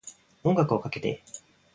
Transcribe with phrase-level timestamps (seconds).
[0.43, 1.21] 音楽をかけて